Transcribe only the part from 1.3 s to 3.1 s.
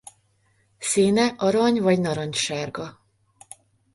arany- vagy narancssárga.